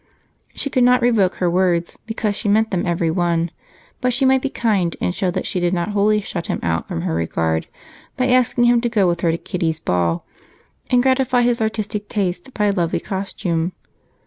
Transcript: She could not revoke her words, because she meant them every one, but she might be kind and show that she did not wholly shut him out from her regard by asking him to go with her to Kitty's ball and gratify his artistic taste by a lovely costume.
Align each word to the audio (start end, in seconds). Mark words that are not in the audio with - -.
She 0.55 0.71
could 0.71 0.83
not 0.83 1.03
revoke 1.03 1.35
her 1.35 1.47
words, 1.47 1.99
because 2.07 2.35
she 2.35 2.49
meant 2.49 2.71
them 2.71 2.87
every 2.87 3.11
one, 3.11 3.51
but 4.01 4.11
she 4.13 4.25
might 4.25 4.41
be 4.41 4.49
kind 4.49 4.95
and 4.99 5.13
show 5.13 5.29
that 5.29 5.45
she 5.45 5.59
did 5.59 5.75
not 5.75 5.89
wholly 5.91 6.21
shut 6.21 6.47
him 6.47 6.59
out 6.63 6.87
from 6.87 7.01
her 7.03 7.13
regard 7.13 7.67
by 8.17 8.27
asking 8.29 8.63
him 8.63 8.81
to 8.81 8.89
go 8.89 9.07
with 9.07 9.21
her 9.21 9.29
to 9.29 9.37
Kitty's 9.37 9.79
ball 9.79 10.25
and 10.89 11.03
gratify 11.03 11.43
his 11.43 11.61
artistic 11.61 12.09
taste 12.09 12.51
by 12.55 12.65
a 12.65 12.71
lovely 12.73 12.99
costume. 12.99 13.73